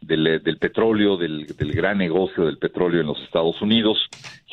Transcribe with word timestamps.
del, 0.00 0.42
del 0.42 0.58
petróleo, 0.58 1.16
del, 1.16 1.46
del, 1.46 1.72
gran 1.72 1.98
negocio 1.98 2.46
del 2.46 2.58
petróleo 2.58 3.00
en 3.00 3.06
los 3.08 3.20
Estados 3.22 3.60
Unidos. 3.60 3.98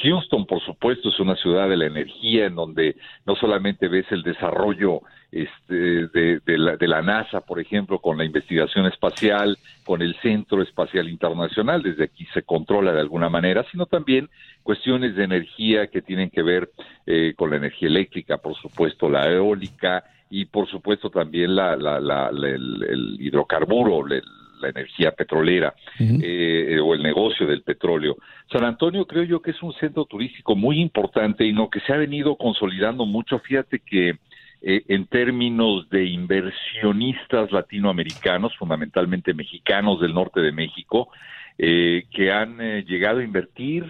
Houston, 0.04 0.46
por 0.46 0.62
supuesto, 0.62 1.10
es 1.10 1.20
una 1.20 1.36
ciudad 1.36 1.70
de 1.70 1.78
la 1.78 1.86
energía 1.86 2.46
en 2.46 2.56
donde 2.56 2.96
no 3.26 3.36
solamente 3.36 3.88
ves 3.88 4.06
el 4.12 4.24
desarrollo 4.24 5.02
este, 5.32 6.08
de, 6.08 6.40
de, 6.46 6.58
la, 6.58 6.78
de 6.78 6.88
la 6.88 7.02
NASA, 7.02 7.42
por 7.42 7.60
ejemplo, 7.60 8.00
con 8.00 8.18
la 8.18 8.26
investigación 8.26 8.86
espacial, 8.86 9.58
con 9.84 10.02
el 10.02 10.16
Centro 10.22 10.62
Espacial 10.62 11.10
Internacional, 11.10 11.84
desde 11.84 12.06
aquí 12.06 12.26
se 12.34 12.44
controla 12.44 12.94
de 12.94 13.02
alguna 13.02 13.30
manera, 13.30 13.66
sino 13.72 13.86
también 13.86 14.30
cuestiones 14.64 15.16
de 15.16 15.26
energía 15.26 15.88
que 15.88 16.02
tienen 16.02 16.30
que 16.30 16.42
ver 16.42 16.72
eh, 17.06 17.34
con 17.36 17.50
la 17.50 17.58
energía 17.58 17.88
eléctrica, 17.88 18.38
por 18.38 18.56
supuesto, 18.56 19.10
la 19.10 19.30
eólica 19.30 20.06
y, 20.30 20.46
por 20.46 20.68
supuesto, 20.68 21.10
también 21.10 21.56
la, 21.56 21.76
la, 21.76 22.00
la, 22.00 22.30
el, 22.30 22.84
el, 22.90 23.18
hidrocarburo, 23.20 24.08
el, 24.08 24.24
la 24.62 24.70
energía 24.70 25.12
petrolera 25.12 25.74
uh 26.00 26.04
-huh. 26.04 26.22
eh, 26.24 26.80
o 26.80 26.94
el 26.94 27.02
negocio 27.04 27.46
del 27.48 27.62
petróleo. 27.62 28.16
San 28.52 28.64
Antonio 28.64 29.06
creo 29.06 29.24
yo 29.24 29.42
que 29.42 29.52
es 29.52 29.62
un 29.64 29.74
centro 29.74 30.06
turístico 30.06 30.56
muy 30.56 30.80
importante 30.80 31.46
y 31.46 31.54
no 31.54 31.70
que 31.70 31.80
se 31.82 31.94
ha 31.94 31.98
venido 31.98 32.36
consolidando 32.36 33.06
mucho. 33.06 33.40
Fíjate 33.40 33.80
que 33.80 34.18
eh, 34.62 34.84
en 34.88 35.06
términos 35.06 35.90
de 35.90 36.06
inversionistas 36.06 37.52
latinoamericanos, 37.52 38.56
fundamentalmente 38.58 39.34
mexicanos 39.34 40.00
del 40.02 40.14
norte 40.14 40.42
de 40.42 40.52
México, 40.52 41.10
eh, 41.58 42.04
que 42.12 42.32
han 42.32 42.60
eh, 42.60 42.84
llegado 42.88 43.20
a 43.20 43.24
invertir, 43.24 43.86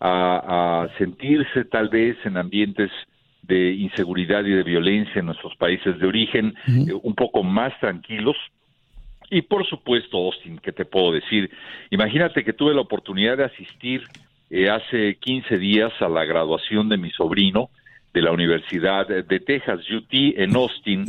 a, 0.00 0.82
a 0.84 0.98
sentirse 0.98 1.64
tal 1.64 1.88
vez 1.88 2.16
en 2.24 2.36
ambientes 2.36 2.90
de 3.42 3.72
inseguridad 3.72 4.44
y 4.44 4.50
de 4.50 4.62
violencia 4.62 5.18
en 5.20 5.26
nuestros 5.26 5.56
países 5.56 5.98
de 5.98 6.06
origen, 6.06 6.46
uh 6.46 6.70
-huh. 6.70 6.90
eh, 6.90 7.00
un 7.02 7.14
poco 7.14 7.42
más 7.42 7.72
tranquilos. 7.80 8.36
Y 9.30 9.42
por 9.42 9.66
supuesto, 9.66 10.16
Austin, 10.16 10.58
¿qué 10.58 10.72
te 10.72 10.84
puedo 10.84 11.12
decir? 11.12 11.48
Imagínate 11.90 12.44
que 12.44 12.52
tuve 12.52 12.74
la 12.74 12.80
oportunidad 12.80 13.36
de 13.36 13.44
asistir 13.44 14.02
eh, 14.50 14.68
hace 14.70 15.16
15 15.16 15.58
días 15.58 15.92
a 16.00 16.08
la 16.08 16.24
graduación 16.24 16.88
de 16.88 16.96
mi 16.96 17.10
sobrino 17.10 17.68
de 18.14 18.22
la 18.22 18.32
Universidad 18.32 19.06
de 19.06 19.40
Texas, 19.40 19.80
UT, 19.90 20.08
en 20.10 20.56
Austin, 20.56 21.04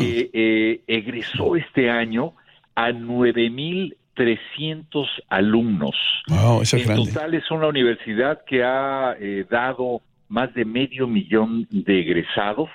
que 0.00 0.30
eh, 0.32 0.80
egresó 0.86 1.56
este 1.56 1.90
año 1.90 2.32
a 2.74 2.90
9.300 2.90 5.06
alumnos. 5.28 5.94
Wow, 6.28 6.62
eso 6.62 6.78
es 6.78 6.82
en 6.82 6.88
grande. 6.88 7.12
total 7.12 7.34
es 7.34 7.50
una 7.50 7.66
universidad 7.66 8.42
que 8.46 8.64
ha 8.64 9.14
eh, 9.20 9.44
dado 9.50 10.00
más 10.28 10.54
de 10.54 10.64
medio 10.64 11.06
millón 11.06 11.66
de 11.70 12.00
egresados 12.00 12.70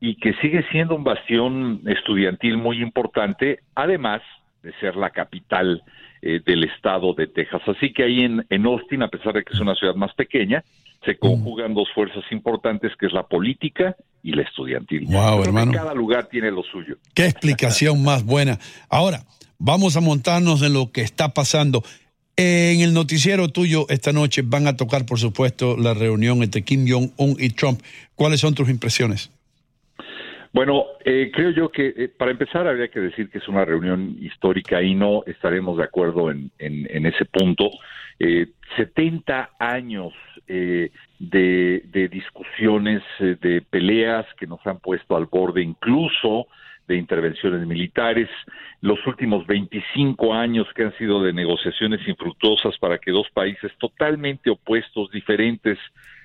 y 0.00 0.16
que 0.16 0.34
sigue 0.34 0.64
siendo 0.70 0.94
un 0.94 1.04
bastión 1.04 1.82
estudiantil 1.86 2.56
muy 2.56 2.82
importante, 2.82 3.60
además 3.74 4.22
de 4.62 4.72
ser 4.80 4.96
la 4.96 5.10
capital 5.10 5.82
eh, 6.22 6.40
del 6.44 6.64
estado 6.64 7.14
de 7.14 7.26
Texas. 7.26 7.62
Así 7.66 7.92
que 7.92 8.04
ahí 8.04 8.20
en, 8.22 8.44
en, 8.50 8.66
Austin, 8.66 9.02
a 9.02 9.08
pesar 9.08 9.32
de 9.32 9.42
que 9.42 9.54
es 9.54 9.60
una 9.60 9.74
ciudad 9.74 9.94
más 9.94 10.12
pequeña, 10.14 10.64
se 11.04 11.16
conjugan 11.18 11.74
dos 11.74 11.88
fuerzas 11.94 12.24
importantes, 12.30 12.92
que 12.98 13.06
es 13.06 13.12
la 13.12 13.22
política 13.22 13.96
y 14.22 14.32
la 14.32 14.42
estudiantil. 14.42 15.06
Wow, 15.06 15.44
hermano. 15.44 15.72
Cada 15.72 15.94
lugar 15.94 16.26
tiene 16.26 16.50
lo 16.50 16.62
suyo. 16.64 16.96
Qué 17.14 17.26
explicación 17.26 18.02
más 18.02 18.24
buena. 18.24 18.58
Ahora, 18.88 19.24
vamos 19.58 19.96
a 19.96 20.00
montarnos 20.00 20.62
en 20.62 20.72
lo 20.72 20.90
que 20.90 21.02
está 21.02 21.32
pasando. 21.32 21.82
En 22.36 22.80
el 22.80 22.92
noticiero 22.92 23.48
tuyo 23.48 23.86
esta 23.88 24.12
noche 24.12 24.42
van 24.44 24.66
a 24.66 24.76
tocar, 24.76 25.06
por 25.06 25.18
supuesto, 25.18 25.76
la 25.76 25.94
reunión 25.94 26.42
entre 26.42 26.62
Kim 26.62 26.86
Jong-un 26.88 27.36
y 27.38 27.50
Trump. 27.50 27.80
¿Cuáles 28.14 28.40
son 28.40 28.54
tus 28.54 28.68
impresiones? 28.68 29.30
Bueno, 30.56 30.86
eh, 31.04 31.30
creo 31.34 31.50
yo 31.50 31.68
que 31.68 31.92
eh, 31.94 32.08
para 32.08 32.30
empezar 32.30 32.66
habría 32.66 32.88
que 32.88 32.98
decir 32.98 33.28
que 33.28 33.36
es 33.36 33.46
una 33.46 33.66
reunión 33.66 34.16
histórica 34.18 34.80
y 34.80 34.94
no 34.94 35.22
estaremos 35.26 35.76
de 35.76 35.84
acuerdo 35.84 36.30
en, 36.30 36.50
en, 36.58 37.04
ese 37.04 37.26
punto. 37.26 37.68
Eh, 38.18 38.46
70 38.78 39.50
años 39.58 40.14
eh, 40.48 40.92
de, 41.18 41.82
de, 41.92 42.08
discusiones, 42.08 43.02
eh, 43.20 43.36
de 43.38 43.60
peleas 43.68 44.24
que 44.38 44.46
nos 44.46 44.66
han 44.66 44.78
puesto 44.78 45.14
al 45.14 45.26
borde 45.26 45.60
incluso 45.60 46.46
de 46.88 46.96
intervenciones 46.96 47.66
militares, 47.66 48.30
los 48.80 49.06
últimos 49.06 49.46
25 49.46 50.32
años 50.32 50.66
que 50.74 50.84
han 50.84 50.96
sido 50.96 51.22
de 51.22 51.34
negociaciones 51.34 52.00
infructuosas 52.08 52.78
para 52.78 52.96
que 52.96 53.10
dos 53.10 53.28
países 53.34 53.72
totalmente 53.78 54.48
opuestos, 54.48 55.10
diferentes, 55.10 55.78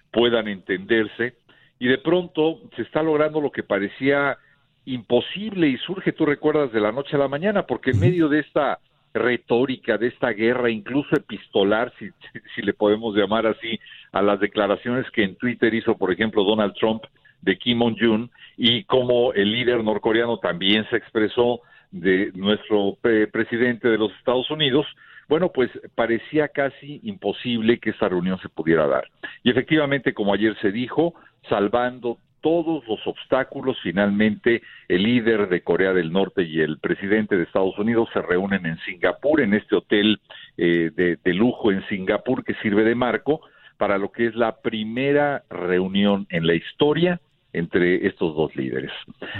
puedan 0.09 0.47
entenderse 0.47 1.35
y 1.81 1.87
de 1.87 1.97
pronto 1.97 2.59
se 2.75 2.83
está 2.83 3.01
logrando 3.01 3.41
lo 3.41 3.51
que 3.51 3.63
parecía 3.63 4.37
imposible 4.85 5.67
y 5.67 5.77
surge, 5.77 6.11
tú 6.11 6.27
recuerdas, 6.27 6.71
de 6.71 6.79
la 6.79 6.91
noche 6.91 7.15
a 7.15 7.19
la 7.19 7.27
mañana, 7.27 7.65
porque 7.65 7.89
en 7.89 7.99
medio 7.99 8.29
de 8.29 8.41
esta 8.41 8.77
retórica, 9.15 9.97
de 9.97 10.09
esta 10.09 10.29
guerra, 10.29 10.69
incluso 10.69 11.15
epistolar, 11.15 11.91
si, 11.97 12.09
si 12.55 12.61
le 12.61 12.73
podemos 12.73 13.15
llamar 13.15 13.47
así, 13.47 13.79
a 14.11 14.21
las 14.21 14.39
declaraciones 14.39 15.09
que 15.09 15.23
en 15.23 15.35
Twitter 15.37 15.73
hizo, 15.73 15.97
por 15.97 16.11
ejemplo, 16.11 16.43
Donald 16.43 16.75
Trump 16.75 17.01
de 17.41 17.57
Kim 17.57 17.79
Jong-un, 17.79 18.29
y 18.57 18.83
como 18.83 19.33
el 19.33 19.51
líder 19.51 19.83
norcoreano 19.83 20.37
también 20.37 20.87
se 20.91 20.97
expresó 20.97 21.61
de 21.89 22.31
nuestro 22.35 22.95
pre 23.01 23.25
presidente 23.25 23.87
de 23.87 23.97
los 23.97 24.11
Estados 24.19 24.51
Unidos, 24.51 24.85
bueno, 25.27 25.49
pues 25.51 25.71
parecía 25.95 26.49
casi 26.49 26.99
imposible 27.03 27.79
que 27.79 27.91
esa 27.91 28.07
reunión 28.07 28.37
se 28.39 28.49
pudiera 28.49 28.85
dar. 28.85 29.07
Y 29.43 29.49
efectivamente, 29.49 30.13
como 30.13 30.33
ayer 30.33 30.55
se 30.61 30.71
dijo, 30.71 31.15
salvando 31.49 32.17
todos 32.41 32.83
los 32.87 32.99
obstáculos, 33.05 33.77
finalmente 33.83 34.63
el 34.87 35.03
líder 35.03 35.47
de 35.47 35.61
Corea 35.61 35.93
del 35.93 36.11
Norte 36.11 36.43
y 36.43 36.59
el 36.59 36.79
presidente 36.79 37.37
de 37.37 37.43
Estados 37.43 37.77
Unidos 37.77 38.09
se 38.13 38.21
reúnen 38.21 38.65
en 38.65 38.79
Singapur, 38.79 39.41
en 39.41 39.53
este 39.53 39.75
hotel 39.75 40.19
eh, 40.57 40.91
de, 40.95 41.17
de 41.23 41.33
lujo 41.33 41.71
en 41.71 41.87
Singapur 41.87 42.43
que 42.43 42.55
sirve 42.55 42.83
de 42.83 42.95
marco 42.95 43.41
para 43.77 43.97
lo 43.97 44.11
que 44.11 44.27
es 44.27 44.35
la 44.35 44.57
primera 44.57 45.43
reunión 45.49 46.27
en 46.29 46.47
la 46.47 46.55
historia 46.55 47.19
entre 47.53 48.07
estos 48.07 48.35
dos 48.35 48.55
líderes. 48.55 48.91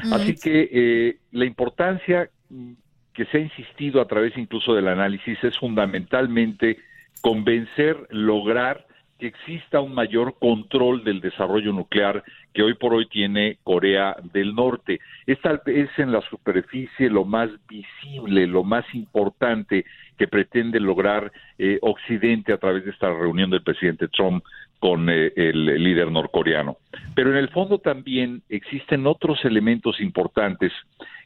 Mm. 0.04 0.14
Así 0.14 0.36
que 0.36 0.70
eh, 0.72 1.18
la 1.32 1.46
importancia 1.46 2.30
que 3.14 3.26
se 3.26 3.38
ha 3.38 3.42
insistido 3.42 4.02
a 4.02 4.08
través 4.08 4.38
incluso 4.38 4.74
del 4.74 4.88
análisis 4.88 5.38
es 5.44 5.58
fundamentalmente 5.58 6.78
convencer, 7.22 8.08
lograr 8.10 8.86
que 9.22 9.28
exista 9.28 9.82
un 9.82 9.94
mayor 9.94 10.34
control 10.40 11.04
del 11.04 11.22
desarrollo 11.22 11.72
nuclear 11.74 12.24
que 12.56 12.64
hoy 12.64 12.74
por 12.74 12.96
hoy 12.96 13.08
tiene 13.08 13.60
Corea 13.64 14.16
del 14.34 14.56
Norte. 14.56 15.00
Es 15.28 15.38
en 16.00 16.12
la 16.12 16.22
superficie 16.22 17.08
lo 17.08 17.24
más 17.24 17.52
visible, 17.70 18.48
lo 18.48 18.64
más 18.64 18.84
importante 18.96 19.86
que 20.18 20.28
pretende 20.28 20.80
lograr 20.80 21.32
eh, 21.60 21.78
Occidente 21.84 22.52
a 22.52 22.58
través 22.58 22.84
de 22.84 22.90
esta 22.90 23.10
reunión 23.10 23.52
del 23.52 23.62
presidente 23.62 24.08
Trump 24.08 24.44
con 24.80 25.08
eh, 25.08 25.32
el 25.36 25.66
líder 25.84 26.12
norcoreano. 26.12 26.78
Pero 27.14 27.30
en 27.30 27.38
el 27.38 27.50
fondo 27.50 27.78
también 27.78 28.42
existen 28.50 29.06
otros 29.06 29.46
elementos 29.46 30.02
importantes 30.02 30.74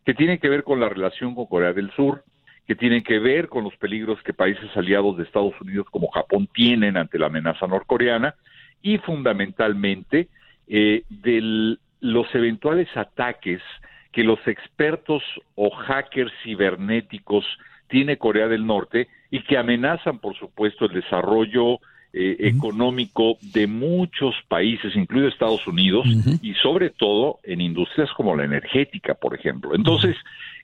que 0.06 0.14
tienen 0.14 0.40
que 0.40 0.50
ver 0.50 0.64
con 0.64 0.82
la 0.82 0.90
relación 0.90 1.34
con 1.34 1.46
Corea 1.46 1.72
del 1.72 1.92
Sur, 1.92 2.26
que 2.68 2.76
tienen 2.76 3.04
que 3.04 3.20
ver 3.20 3.48
con 3.48 3.64
los 3.64 3.76
peligros 3.78 4.22
que 4.24 4.34
países 4.34 4.76
aliados 4.76 5.18
de 5.18 5.24
Estados 5.24 5.54
Unidos 5.62 5.88
como 5.92 6.10
Japón 6.10 6.48
tienen 6.54 6.98
ante 6.98 7.20
la 7.20 7.28
amenaza 7.28 7.68
norcoreana 7.68 8.36
y 8.82 8.98
fundamentalmente 9.00 10.30
eh, 10.68 11.04
de 11.10 11.78
los 12.02 12.36
eventuales 12.36 12.88
ataques 12.96 13.62
que 14.12 14.24
los 14.24 14.40
expertos 14.48 15.24
o 15.56 15.70
hackers 15.70 16.32
cibernéticos 16.44 17.46
tiene 17.88 18.18
Corea 18.18 18.48
del 18.48 18.66
Norte 18.66 19.08
y 19.30 19.44
que 19.44 19.58
amenazan, 19.58 20.20
por 20.20 20.36
supuesto, 20.38 20.86
el 20.86 20.94
desarrollo 20.94 21.80
eh, 22.18 22.48
económico 22.48 23.38
de 23.42 23.68
muchos 23.68 24.34
países, 24.48 24.96
incluido 24.96 25.28
Estados 25.28 25.68
Unidos, 25.68 26.06
y 26.42 26.54
sobre 26.54 26.90
todo 26.90 27.40
en 27.44 27.60
industrias 27.60 28.10
como 28.14 28.38
la 28.38 28.46
energética, 28.46 29.16
por 29.16 29.36
ejemplo. 29.36 29.76
Entonces, 29.76 30.16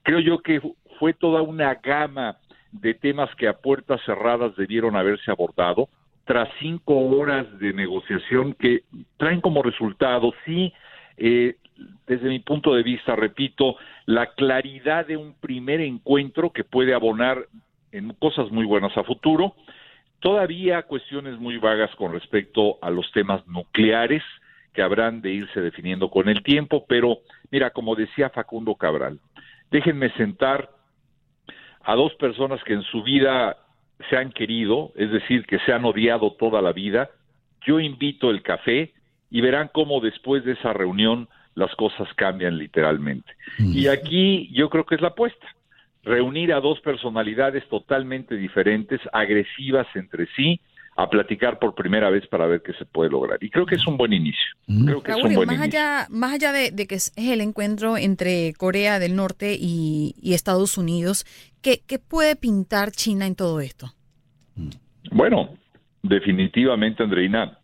creo 0.01 0.21
yo 0.21 0.39
que 0.39 0.61
fue 0.97 1.13
toda 1.13 1.41
una 1.41 1.73
gama 1.75 2.37
de 2.71 2.93
temas 2.93 3.29
que 3.35 3.49
a 3.49 3.57
puertas 3.57 3.99
cerradas 4.05 4.55
debieron 4.55 4.95
haberse 4.95 5.29
abordado 5.29 5.89
tras 6.23 6.47
cinco 6.61 6.95
horas 6.95 7.45
de 7.59 7.73
negociación 7.73 8.53
que 8.53 8.83
traen 9.17 9.41
como 9.41 9.61
resultado, 9.61 10.33
sí, 10.45 10.71
eh, 11.17 11.57
desde 12.07 12.29
mi 12.29 12.39
punto 12.39 12.73
de 12.75 12.83
vista, 12.83 13.13
repito, 13.17 13.75
la 14.05 14.27
claridad 14.35 15.05
de 15.05 15.17
un 15.17 15.33
primer 15.33 15.81
encuentro 15.81 16.51
que 16.53 16.63
puede 16.63 16.93
abonar 16.93 17.47
en 17.91 18.13
cosas 18.13 18.49
muy 18.51 18.63
buenas 18.63 18.95
a 18.97 19.03
futuro, 19.03 19.53
todavía 20.21 20.83
cuestiones 20.83 21.37
muy 21.39 21.57
vagas 21.57 21.93
con 21.97 22.13
respecto 22.13 22.77
a 22.81 22.89
los 22.89 23.11
temas 23.11 23.45
nucleares 23.47 24.23
que 24.73 24.81
habrán 24.81 25.21
de 25.21 25.31
irse 25.31 25.59
definiendo 25.59 26.09
con 26.09 26.29
el 26.29 26.43
tiempo, 26.43 26.85
pero 26.87 27.17
mira, 27.51 27.71
como 27.71 27.95
decía 27.95 28.29
Facundo 28.29 28.75
Cabral, 28.75 29.19
déjenme 29.69 30.09
sentar 30.11 30.69
a 31.83 31.95
dos 31.95 32.13
personas 32.15 32.63
que 32.63 32.73
en 32.73 32.83
su 32.83 33.03
vida 33.03 33.57
se 34.09 34.15
han 34.15 34.31
querido, 34.31 34.91
es 34.95 35.11
decir, 35.11 35.45
que 35.45 35.59
se 35.59 35.73
han 35.73 35.83
odiado 35.83 36.31
toda 36.33 36.61
la 36.61 36.71
vida, 36.71 37.09
yo 37.65 37.79
invito 37.79 38.29
el 38.29 38.41
café 38.43 38.93
y 39.29 39.41
verán 39.41 39.69
cómo 39.73 39.99
después 39.99 40.45
de 40.45 40.53
esa 40.53 40.71
reunión 40.71 41.27
las 41.55 41.73
cosas 41.75 42.07
cambian 42.15 42.57
literalmente. 42.57 43.33
Y 43.59 43.87
aquí 43.87 44.49
yo 44.53 44.69
creo 44.69 44.85
que 44.85 44.95
es 44.95 45.01
la 45.01 45.09
apuesta, 45.09 45.47
reunir 46.03 46.53
a 46.53 46.59
dos 46.59 46.79
personalidades 46.81 47.67
totalmente 47.69 48.35
diferentes, 48.35 48.99
agresivas 49.13 49.87
entre 49.95 50.27
sí, 50.35 50.59
a 50.97 51.09
platicar 51.09 51.57
por 51.57 51.73
primera 51.73 52.09
vez 52.09 52.27
para 52.27 52.45
ver 52.47 52.61
qué 52.61 52.73
se 52.73 52.85
puede 52.85 53.09
lograr. 53.09 53.41
Y 53.41 53.49
creo 53.49 53.65
que 53.65 53.75
es 53.75 53.87
un 53.87 53.97
buen 53.97 54.11
inicio. 54.11 54.55
Creo 54.67 55.01
que 55.01 55.11
es 55.11 55.23
un 55.23 55.35
buen 55.35 55.47
más 55.47 55.61
allá, 55.61 56.07
más 56.09 56.33
allá 56.33 56.51
de, 56.51 56.87
que 56.87 56.95
es 56.95 57.13
el 57.15 57.39
encuentro 57.41 57.97
entre 57.97 58.53
Corea 58.53 58.99
del 58.99 59.15
Norte 59.15 59.55
y, 59.57 60.13
Estados 60.21 60.77
Unidos, 60.77 61.25
¿qué, 61.61 61.81
¿qué, 61.85 61.99
puede 61.99 62.35
pintar 62.35 62.91
China 62.91 63.25
en 63.25 63.35
todo 63.35 63.61
esto? 63.61 63.93
Bueno, 65.11 65.49
definitivamente, 66.01 67.03
Andreina, 67.03 67.57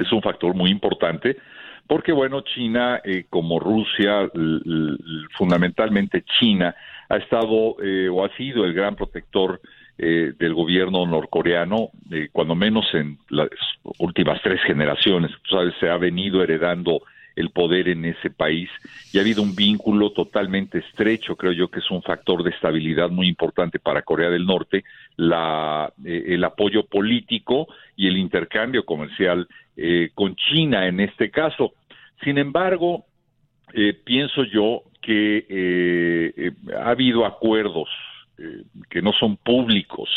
es 0.00 0.10
un 0.12 0.20
factor 0.22 0.54
muy 0.54 0.70
importante 0.70 1.36
porque, 1.86 2.12
bueno, 2.12 2.42
China, 2.42 3.00
eh, 3.04 3.26
como 3.30 3.60
Rusia, 3.60 4.30
fundamentalmente 5.36 6.24
China, 6.38 6.74
ha 7.08 7.16
estado 7.16 7.76
eh, 7.82 8.08
o 8.08 8.24
ha 8.24 8.36
sido 8.36 8.64
el 8.64 8.74
gran 8.74 8.96
protector 8.96 9.60
eh, 9.98 10.34
del 10.38 10.52
gobierno 10.52 11.06
norcoreano, 11.06 11.88
eh, 12.10 12.28
cuando 12.30 12.54
menos 12.54 12.84
en 12.92 13.16
las 13.30 13.48
últimas 13.98 14.42
tres 14.42 14.60
generaciones. 14.62 15.30
¿sabes? 15.48 15.72
Se 15.80 15.88
ha 15.88 15.96
venido 15.96 16.42
heredando 16.42 17.00
el 17.34 17.48
poder 17.48 17.88
en 17.88 18.04
ese 18.04 18.28
país 18.28 18.68
y 19.10 19.16
ha 19.16 19.22
habido 19.22 19.42
un 19.42 19.56
vínculo 19.56 20.10
totalmente 20.10 20.80
estrecho, 20.80 21.34
creo 21.36 21.52
yo 21.52 21.68
que 21.68 21.80
es 21.80 21.90
un 21.90 22.02
factor 22.02 22.42
de 22.42 22.50
estabilidad 22.50 23.08
muy 23.08 23.26
importante 23.26 23.78
para 23.78 24.02
Corea 24.02 24.28
del 24.28 24.44
Norte, 24.44 24.84
la, 25.16 25.90
eh, 26.04 26.24
el 26.28 26.44
apoyo 26.44 26.84
político 26.84 27.66
y 27.96 28.06
el 28.06 28.18
intercambio 28.18 28.84
comercial 28.84 29.48
con 30.14 30.34
China 30.36 30.86
en 30.86 31.00
este 31.00 31.30
caso. 31.30 31.74
Sin 32.24 32.38
embargo, 32.38 33.04
pienso 34.04 34.44
yo 34.44 34.82
que 35.02 36.54
ha 36.76 36.90
habido 36.90 37.26
acuerdos 37.26 37.88
eh, 38.38 38.64
que 38.90 39.00
no 39.00 39.12
son 39.14 39.38
públicos 39.38 40.10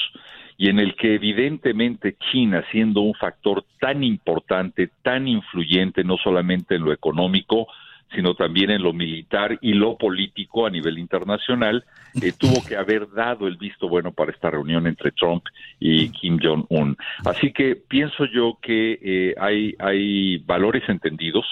y 0.57 0.67
en 0.67 0.77
el 0.79 0.95
que 0.97 1.15
evidentemente 1.15 2.17
China, 2.31 2.65
siendo 2.69 2.99
un 2.99 3.13
factor 3.13 3.63
tan 3.79 4.03
importante, 4.03 4.89
tan 5.01 5.25
influyente, 5.25 6.03
no 6.03 6.17
solamente 6.17 6.75
en 6.75 6.83
lo 6.83 6.91
económico, 6.91 7.67
sino 8.13 8.33
también 8.35 8.71
en 8.71 8.83
lo 8.83 8.93
militar 8.93 9.57
y 9.61 9.73
lo 9.73 9.97
político 9.97 10.65
a 10.65 10.69
nivel 10.69 10.97
internacional, 10.97 11.85
eh, 12.21 12.31
tuvo 12.37 12.65
que 12.65 12.75
haber 12.75 13.09
dado 13.11 13.47
el 13.47 13.57
visto 13.57 13.87
bueno 13.87 14.11
para 14.11 14.31
esta 14.31 14.49
reunión 14.49 14.87
entre 14.87 15.11
Trump 15.11 15.43
y 15.79 16.09
Kim 16.09 16.39
Jong-un. 16.41 16.97
Así 17.25 17.51
que 17.51 17.75
pienso 17.75 18.25
yo 18.25 18.57
que 18.61 18.99
eh, 19.01 19.35
hay, 19.39 19.75
hay 19.79 20.37
valores 20.39 20.83
entendidos 20.89 21.45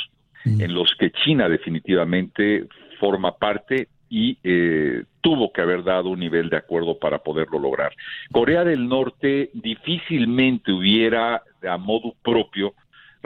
en 0.45 0.74
los 0.74 0.95
que 0.98 1.12
China 1.12 1.50
definitivamente 1.50 2.68
forma 3.01 3.36
parte 3.36 3.89
y 4.10 4.38
eh, 4.44 5.03
tuvo 5.21 5.51
que 5.51 5.62
haber 5.62 5.83
dado 5.83 6.10
un 6.10 6.19
nivel 6.19 6.50
de 6.50 6.57
acuerdo 6.57 6.98
para 6.98 7.19
poderlo 7.19 7.60
lograr. 7.60 7.94
Corea 8.31 8.63
del 8.63 8.88
Norte 8.88 9.50
difícilmente 9.53 10.71
hubiera 10.71 11.44
a 11.68 11.77
modo 11.77 12.13
propio 12.24 12.74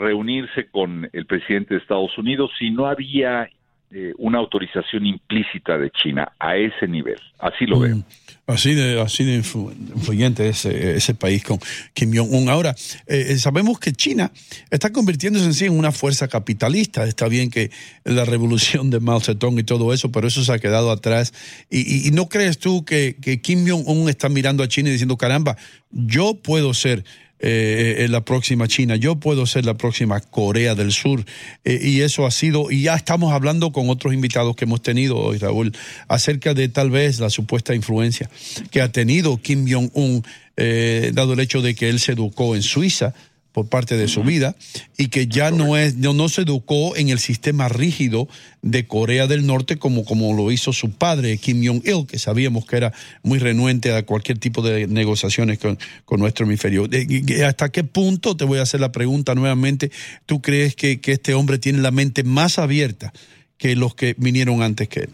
reunirse 0.02 0.68
con 0.70 1.10
el 1.14 1.26
presidente 1.26 1.76
de 1.76 1.80
Estados 1.80 2.18
Unidos 2.18 2.52
si 2.58 2.72
no 2.72 2.88
había 2.88 3.50
eh, 3.94 4.14
una 4.18 4.40
autorización 4.40 5.06
implícita 5.06 5.78
de 5.78 5.92
China 5.92 6.32
a 6.40 6.56
ese 6.56 6.88
nivel. 6.88 7.20
Así 7.40 7.66
lo 7.66 7.80
veo. 7.80 7.98
Mm. 7.98 8.04
Así 8.48 8.74
de, 8.74 9.02
así 9.02 9.24
de 9.26 9.36
influyente 9.36 10.48
ese, 10.48 10.96
ese 10.96 11.14
país 11.14 11.44
con 11.44 11.60
Kim 11.94 12.12
Jong-un. 12.14 12.50
Ahora, 12.50 12.72
eh, 13.08 13.28
eh, 13.30 13.38
sabemos 13.38 13.80
que 13.80 13.92
China 13.92 14.32
está 14.70 14.92
convirtiéndose 14.92 15.46
en 15.46 15.54
sí 15.54 15.66
en 15.66 15.78
una 15.78 15.92
fuerza 15.92 16.30
capitalista. 16.30 17.04
Está 17.04 17.28
bien 17.28 17.50
que 17.50 17.70
la 18.04 18.24
revolución 18.26 18.90
de 18.90 19.02
Mao 19.02 19.20
Zedong 19.20 19.60
y 19.60 19.64
todo 19.64 19.94
eso, 19.94 20.12
pero 20.12 20.28
eso 20.28 20.42
se 20.44 20.54
ha 20.54 20.60
quedado 20.60 20.92
atrás. 20.92 21.34
¿Y, 21.70 22.08
y 22.08 22.12
no 22.12 22.30
crees 22.30 22.60
tú 22.60 22.86
que, 22.86 23.18
que 23.22 23.42
Kim 23.42 23.66
Jong-un 23.68 24.10
está 24.10 24.30
mirando 24.30 24.64
a 24.64 24.68
China 24.70 24.88
y 24.90 24.94
diciendo, 24.94 25.18
caramba, 25.18 25.58
yo 25.92 26.36
puedo 26.36 26.74
ser 26.74 27.04
eh, 27.44 28.08
la 28.10 28.22
próxima 28.22 28.68
China, 28.68 28.96
yo 28.96 29.16
puedo 29.16 29.46
ser 29.46 29.66
la 29.66 29.74
próxima 29.74 30.20
Corea 30.20 30.76
del 30.76 30.92
Sur. 30.92 31.26
Eh, 31.64 31.80
y 31.82 32.02
eso 32.02 32.26
ha 32.26 32.32
sido, 32.32 32.70
y 32.70 32.84
ya 32.84 32.96
estamos 32.96 33.34
hablando 33.34 33.72
con 33.72 33.90
otros 33.90 34.14
invitados 34.14 34.56
que 34.56 34.66
hemos 34.66 34.82
tenido 34.82 35.18
hoy, 35.18 35.38
Raúl, 35.38 35.74
acerca 36.08 36.54
de 36.54 36.70
tal 36.70 36.92
vez 36.92 37.20
la 37.20 37.30
supuesta 37.30 37.74
influencia 37.74 38.30
que 38.70 38.82
ha 38.82 38.92
tenido 38.92 39.38
Kim 39.38 39.66
Jong-un, 39.68 40.24
eh, 40.58 41.12
dado 41.14 41.34
el 41.34 41.40
hecho 41.40 41.62
de 41.62 41.74
que 41.74 41.90
él 41.90 42.00
se 42.00 42.12
educó 42.12 42.56
en 42.56 42.62
Suiza 42.62 43.14
por 43.52 43.68
parte 43.68 43.98
de 43.98 44.08
su 44.08 44.24
vida 44.24 44.56
y 44.98 45.08
que 45.08 45.28
ya 45.28 45.52
no 45.52 45.78
es 45.78 45.96
no, 45.96 46.14
no, 46.14 46.30
se 46.30 46.42
educó 46.44 46.96
en 46.96 47.10
el 47.10 47.20
sistema 47.20 47.68
rígido 47.68 48.28
de 48.62 48.88
Corea 48.88 49.28
del 49.28 49.46
Norte 49.46 49.78
como, 49.78 50.06
como 50.06 50.34
lo 50.34 50.52
hizo 50.52 50.72
su 50.74 50.92
padre 50.92 51.38
Kim 51.38 51.66
Jong-il, 51.66 52.08
que 52.08 52.20
sabíamos 52.20 52.66
que 52.66 52.78
era 52.78 52.94
muy 53.24 53.40
renuente 53.40 53.94
a 53.94 54.06
cualquier 54.06 54.38
tipo 54.38 54.62
de 54.62 54.88
negociaciones 54.88 55.60
con, 55.60 55.78
con 56.06 56.20
nuestro 56.20 56.46
hemisferio. 56.46 56.88
¿Hasta 57.46 57.70
qué 57.70 57.84
punto, 57.84 58.38
te 58.38 58.46
voy 58.46 58.60
a 58.60 58.64
hacer 58.64 58.80
la 58.80 58.92
pregunta 58.92 59.36
nuevamente, 59.36 59.92
tú 60.26 60.42
crees 60.42 60.76
que, 60.76 61.02
que 61.02 61.14
este 61.14 61.34
hombre 61.34 61.58
tiene 61.58 61.80
la 61.80 61.92
mente 61.92 62.24
más 62.24 62.60
abierta 62.60 63.12
que 63.58 63.76
los 63.76 63.96
que 63.96 64.16
vinieron 64.18 64.62
antes 64.62 64.88
que 64.88 65.02
él? 65.02 65.10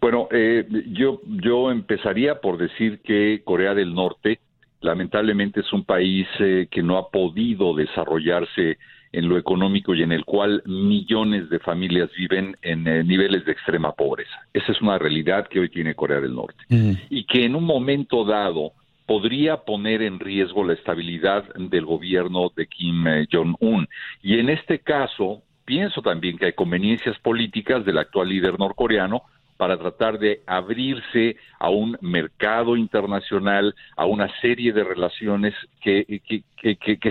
Bueno, 0.00 0.28
eh, 0.32 0.66
yo, 0.88 1.20
yo 1.26 1.70
empezaría 1.70 2.40
por 2.40 2.56
decir 2.56 3.00
que 3.04 3.42
Corea 3.44 3.74
del 3.74 3.94
Norte 3.94 4.40
lamentablemente 4.80 5.60
es 5.60 5.72
un 5.72 5.84
país 5.84 6.26
eh, 6.38 6.68
que 6.70 6.82
no 6.82 6.98
ha 6.98 7.10
podido 7.10 7.74
desarrollarse 7.74 8.78
en 9.12 9.28
lo 9.28 9.36
económico 9.36 9.94
y 9.94 10.02
en 10.02 10.12
el 10.12 10.24
cual 10.24 10.62
millones 10.66 11.50
de 11.50 11.58
familias 11.58 12.10
viven 12.16 12.56
en 12.62 12.86
eh, 12.86 13.02
niveles 13.02 13.44
de 13.44 13.52
extrema 13.52 13.92
pobreza. 13.92 14.46
Esa 14.52 14.72
es 14.72 14.80
una 14.80 14.98
realidad 14.98 15.48
que 15.48 15.60
hoy 15.60 15.68
tiene 15.68 15.94
Corea 15.94 16.20
del 16.20 16.34
Norte 16.34 16.64
y 17.08 17.24
que 17.24 17.44
en 17.44 17.56
un 17.56 17.64
momento 17.64 18.24
dado 18.24 18.72
podría 19.06 19.56
poner 19.64 20.02
en 20.02 20.20
riesgo 20.20 20.62
la 20.62 20.74
estabilidad 20.74 21.44
del 21.56 21.84
gobierno 21.84 22.52
de 22.54 22.68
Kim 22.68 23.06
eh, 23.08 23.26
Jong-un. 23.30 23.88
Y 24.22 24.38
en 24.38 24.48
este 24.48 24.78
caso, 24.78 25.42
pienso 25.64 26.00
también 26.00 26.38
que 26.38 26.46
hay 26.46 26.52
conveniencias 26.52 27.18
políticas 27.18 27.84
del 27.84 27.98
actual 27.98 28.28
líder 28.28 28.56
norcoreano 28.58 29.22
para 29.60 29.76
tratar 29.76 30.18
de 30.18 30.40
abrirse 30.46 31.36
a 31.58 31.68
un 31.68 31.94
mercado 32.00 32.78
internacional, 32.78 33.74
a 33.94 34.06
una 34.06 34.26
serie 34.40 34.72
de 34.72 34.82
relaciones 34.82 35.52
que, 35.82 36.22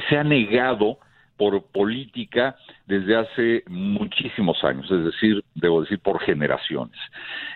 se 0.10 0.18
ha 0.18 0.24
negado 0.24 0.98
por 1.38 1.62
política 1.66 2.56
desde 2.88 3.18
hace 3.18 3.64
muchísimos 3.68 4.64
años, 4.64 4.90
es 4.90 5.06
decir, 5.06 5.44
debo 5.54 5.82
decir, 5.82 6.00
por 6.00 6.20
generaciones. 6.22 6.98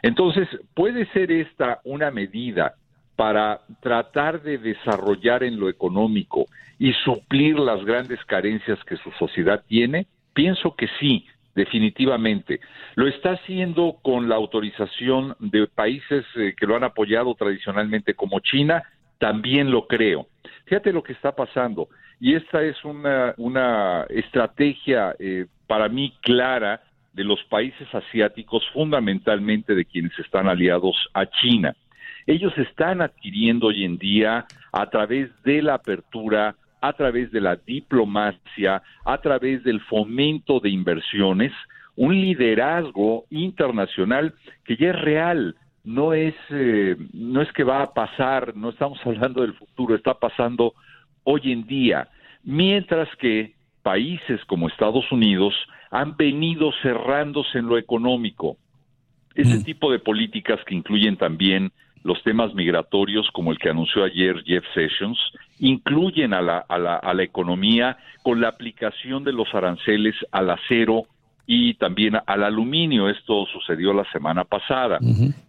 Entonces, 0.03 0.47
puede 0.75 1.07
ser 1.07 1.31
esta 1.31 1.81
una 1.85 2.12
medida 2.12 2.75
para 3.15 3.62
tratar 3.81 4.43
de 4.43 4.59
desarrollar 4.59 5.43
en 5.43 5.59
lo 5.59 5.69
económico 5.69 6.45
y 6.77 6.93
suplir 7.03 7.57
las 7.57 7.83
grandes 7.83 8.23
carencias 8.25 8.77
que 8.83 8.97
su 8.97 9.09
sociedad 9.13 9.63
tiene? 9.67 10.05
Pienso 10.35 10.75
que 10.75 10.88
sí, 11.00 11.25
definitivamente. 11.55 12.60
Lo 12.95 13.07
está 13.07 13.31
haciendo 13.31 13.98
con 14.01 14.29
la 14.29 14.36
autorización 14.36 15.36
de 15.39 15.67
países 15.67 16.25
eh, 16.36 16.53
que 16.57 16.65
lo 16.65 16.75
han 16.75 16.83
apoyado 16.83 17.36
tradicionalmente 17.36 18.13
como 18.13 18.39
China, 18.39 18.83
también 19.19 19.72
lo 19.72 19.88
creo. 19.88 20.27
Fíjate 20.65 20.91
lo 20.91 21.03
que 21.03 21.13
está 21.13 21.33
pasando. 21.36 21.89
Y 22.19 22.36
esta 22.36 22.63
es 22.63 22.83
una, 22.83 23.33
una 23.38 24.05
estrategia 24.10 25.15
eh, 25.19 25.45
para 25.67 25.89
mí 25.89 26.13
clara 26.22 26.81
de 27.13 27.24
los 27.24 27.43
países 27.43 27.88
asiáticos, 27.93 28.63
fundamentalmente 28.74 29.75
de 29.75 29.86
quienes 29.86 30.17
están 30.17 30.48
aliados 30.48 30.95
a 31.13 31.25
China. 31.27 31.75
Ellos 32.25 32.57
están 32.57 33.01
adquiriendo 33.01 33.67
hoy 33.67 33.83
en 33.83 33.98
día 33.98 34.45
a 34.72 34.89
través 34.89 35.29
de 35.43 35.62
la 35.62 35.75
apertura, 35.75 36.55
a 36.83 36.91
través 36.91 37.31
de 37.31 37.39
la 37.39 37.55
diplomacia, 37.55 38.83
a 39.05 39.17
través 39.19 39.63
del 39.63 39.79
fomento 39.79 40.59
de 40.59 40.69
inversiones, 40.69 41.53
un 41.95 42.13
liderazgo 42.13 43.23
internacional 43.29 44.33
que 44.65 44.75
ya 44.75 44.89
es 44.89 45.01
real, 45.01 45.55
no 45.85 46.13
es, 46.13 46.35
eh, 46.49 46.97
no 47.13 47.41
es 47.41 47.49
que 47.53 47.63
va 47.63 47.83
a 47.83 47.93
pasar, 47.93 48.53
no 48.57 48.71
estamos 48.71 48.99
hablando 49.05 49.43
del 49.43 49.53
futuro, 49.53 49.95
está 49.95 50.15
pasando 50.15 50.73
hoy 51.23 51.53
en 51.53 51.65
día, 51.65 52.09
mientras 52.43 53.07
que 53.15 53.53
países 53.81 54.43
como 54.43 54.67
Estados 54.67 55.09
Unidos 55.09 55.53
han 55.89 56.17
venido 56.17 56.73
cerrándose 56.81 57.59
en 57.59 57.67
lo 57.67 57.77
económico. 57.77 58.57
Ese 59.35 59.59
mm. 59.59 59.63
tipo 59.63 59.89
de 59.89 59.99
políticas 59.99 60.59
que 60.65 60.75
incluyen 60.75 61.15
también 61.15 61.71
los 62.03 62.22
temas 62.24 62.53
migratorios, 62.53 63.29
como 63.31 63.51
el 63.51 63.57
que 63.57 63.69
anunció 63.69 64.03
ayer 64.03 64.43
Jeff 64.45 64.63
Sessions, 64.74 65.17
incluyen 65.60 66.33
a 66.33 66.41
la, 66.41 66.57
a 66.57 66.77
la, 66.77 66.95
a 66.95 67.13
la 67.13 67.24
economía 67.24 67.98
con 68.22 68.41
la 68.41 68.50
aplicación 68.50 69.24
de 69.24 69.33
los 69.33 69.53
aranceles 69.53 70.15
al 70.31 70.50
acero 70.50 71.03
y 71.45 71.74
también 71.75 72.17
al 72.25 72.43
aluminio. 72.43 73.10
Esto 73.10 73.45
sucedió 73.48 73.93
la 73.93 74.05
semana 74.12 74.43
pasada. 74.43 75.00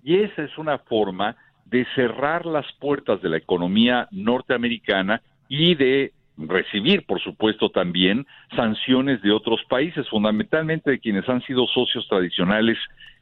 Y 0.03 0.17
esa 0.17 0.43
es 0.43 0.57
una 0.59 0.79
forma 0.79 1.37
de 1.67 1.87
cerrar 1.95 2.47
las 2.47 2.67
puertas 2.75 3.21
de 3.23 3.29
la 3.29 3.37
economía 3.37 4.09
norteamericana 4.11 5.23
y 5.49 5.75
de 5.75 6.13
recibir, 6.37 7.07
por 7.07 7.21
supuesto, 7.21 7.71
también 7.71 8.27
sanciones 8.57 9.23
de 9.23 9.31
otros 9.31 9.61
países, 9.69 10.09
fundamentalmente 10.09 10.91
de 10.91 10.99
quienes 10.99 11.29
han 11.29 11.43
sido 11.43 11.67
socios 11.69 12.07
tradicionales 12.09 12.77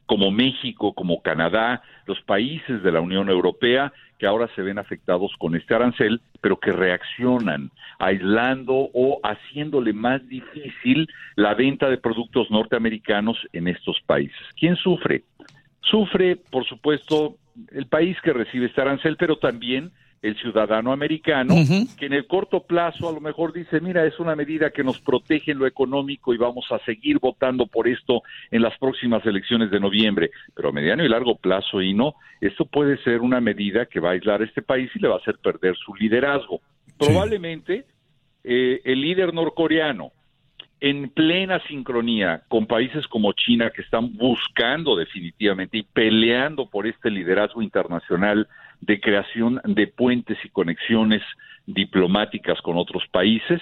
como 0.05 0.31
México, 0.31 0.93
como 0.93 1.21
Canadá, 1.21 1.81
los 2.05 2.21
países 2.21 2.83
de 2.83 2.91
la 2.91 3.01
Unión 3.01 3.29
Europea 3.29 3.93
que 4.23 4.27
ahora 4.27 4.47
se 4.55 4.61
ven 4.61 4.79
afectados 4.79 5.33
con 5.37 5.53
este 5.55 5.75
arancel, 5.75 6.21
pero 6.39 6.57
que 6.57 6.71
reaccionan 6.71 7.71
aislando 7.99 8.89
o 8.93 9.19
haciéndole 9.23 9.91
más 9.91 10.25
difícil 10.29 11.09
la 11.35 11.53
venta 11.53 11.89
de 11.89 11.97
productos 11.97 12.49
norteamericanos 12.49 13.37
en 13.51 13.67
estos 13.67 13.99
países. 14.05 14.37
¿Quién 14.57 14.75
sufre? 14.77 15.23
Sufre, 15.81 16.37
por 16.37 16.65
supuesto, 16.65 17.35
el 17.71 17.87
país 17.87 18.15
que 18.21 18.33
recibe 18.33 18.67
este 18.67 18.81
arancel, 18.81 19.17
pero 19.17 19.37
también 19.37 19.91
el 20.23 20.37
ciudadano 20.37 20.93
americano, 20.93 21.53
que 21.99 22.05
en 22.05 22.13
el 22.13 22.25
corto 22.27 22.63
plazo 22.63 23.09
a 23.09 23.11
lo 23.11 23.19
mejor 23.19 23.51
dice, 23.51 23.81
mira, 23.81 24.05
es 24.05 24.17
una 24.19 24.37
medida 24.37 24.71
que 24.71 24.81
nos 24.81 24.99
protege 25.01 25.51
en 25.51 25.59
lo 25.59 25.67
económico 25.67 26.33
y 26.33 26.37
vamos 26.37 26.65
a 26.71 26.79
seguir 26.85 27.19
votando 27.19 27.67
por 27.67 27.89
esto 27.89 28.23
en 28.49 28.61
las 28.61 28.75
próximas 28.79 29.25
elecciones 29.25 29.69
de 29.69 29.81
noviembre, 29.81 30.31
pero 30.55 30.69
a 30.69 30.71
mediano 30.71 31.03
y 31.03 31.09
largo 31.09 31.35
plazo 31.35 31.81
y 31.81 31.93
no, 31.93 32.15
esto 32.39 32.63
puede 32.63 32.97
ser 33.03 33.19
una 33.19 33.41
medida 33.41 33.85
que 33.85 33.99
va 33.99 34.09
a 34.09 34.11
aislar 34.13 34.41
a 34.41 34.45
este 34.45 34.61
país 34.61 34.89
y 34.95 34.99
le 34.99 35.09
va 35.09 35.15
a 35.15 35.19
hacer 35.19 35.37
perder 35.43 35.75
su 35.75 35.93
liderazgo. 35.93 36.61
Probablemente 36.97 37.85
eh, 38.45 38.79
el 38.85 39.01
líder 39.01 39.33
norcoreano, 39.33 40.13
en 40.83 41.07
plena 41.07 41.61
sincronía 41.69 42.41
con 42.49 42.67
países 42.67 43.07
como 43.07 43.31
China 43.31 43.71
que 43.73 43.81
están 43.81 44.17
buscando 44.17 44.97
definitivamente 44.97 45.77
y 45.77 45.83
peleando 45.83 46.65
por 46.65 46.85
este 46.85 47.09
liderazgo 47.09 47.61
internacional 47.61 48.49
de 48.81 48.99
creación 48.99 49.61
de 49.63 49.87
puentes 49.87 50.37
y 50.43 50.49
conexiones 50.49 51.21
diplomáticas 51.65 52.61
con 52.61 52.75
otros 52.75 53.03
países, 53.09 53.61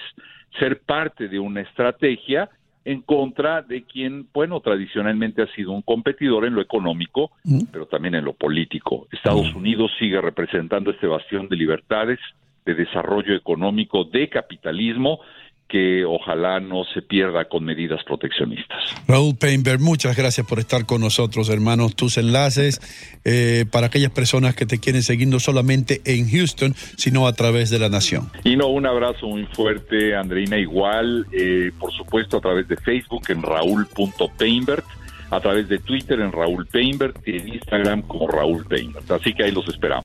ser 0.58 0.80
parte 0.80 1.28
de 1.28 1.38
una 1.38 1.60
estrategia 1.60 2.50
en 2.84 3.02
contra 3.02 3.62
de 3.62 3.84
quien, 3.84 4.26
bueno, 4.34 4.58
tradicionalmente 4.58 5.42
ha 5.42 5.54
sido 5.54 5.70
un 5.70 5.82
competidor 5.82 6.44
en 6.44 6.56
lo 6.56 6.60
económico, 6.60 7.30
mm. 7.44 7.66
pero 7.70 7.86
también 7.86 8.16
en 8.16 8.24
lo 8.24 8.32
político. 8.32 9.06
Estados 9.12 9.54
mm. 9.54 9.58
Unidos 9.58 9.92
sigue 9.96 10.20
representando 10.20 10.90
este 10.90 11.06
bastión 11.06 11.48
de 11.48 11.54
libertades, 11.54 12.18
de 12.64 12.74
desarrollo 12.74 13.36
económico, 13.36 14.02
de 14.02 14.28
capitalismo, 14.28 15.20
que 15.68 16.04
ojalá 16.04 16.60
no 16.60 16.84
se 16.92 17.00
pierda 17.00 17.46
con 17.46 17.64
medidas 17.64 18.04
proteccionistas. 18.04 18.78
Raúl 19.08 19.36
Painberg, 19.36 19.80
muchas 19.80 20.16
gracias 20.16 20.46
por 20.46 20.58
estar 20.58 20.84
con 20.84 21.00
nosotros, 21.00 21.48
hermanos. 21.48 21.96
Tus 21.96 22.18
enlaces 22.18 22.80
eh, 23.24 23.64
para 23.70 23.86
aquellas 23.86 24.10
personas 24.10 24.54
que 24.54 24.66
te 24.66 24.78
quieren 24.78 25.02
seguir 25.02 25.28
no 25.28 25.40
solamente 25.40 26.02
en 26.04 26.28
Houston, 26.28 26.74
sino 26.96 27.26
a 27.26 27.32
través 27.32 27.70
de 27.70 27.78
la 27.78 27.88
nación. 27.88 28.30
Y 28.44 28.56
no, 28.56 28.68
un 28.68 28.86
abrazo 28.86 29.26
muy 29.26 29.46
fuerte, 29.46 30.14
Andreina, 30.14 30.58
igual, 30.58 31.26
eh, 31.32 31.72
por 31.78 31.92
supuesto, 31.92 32.36
a 32.36 32.40
través 32.40 32.68
de 32.68 32.76
Facebook 32.76 33.22
en 33.28 33.42
raúl.painberg 33.42 34.84
a 35.32 35.40
través 35.40 35.66
de 35.66 35.78
Twitter 35.78 36.20
en 36.20 36.30
Raúl 36.30 36.66
Painberg 36.66 37.14
y 37.24 37.38
en 37.38 37.48
Instagram 37.48 38.02
como 38.02 38.28
Raúl 38.28 38.66
Painberg. 38.66 39.10
Así 39.10 39.32
que 39.32 39.44
ahí 39.44 39.50
los 39.50 39.66
esperamos. 39.66 40.04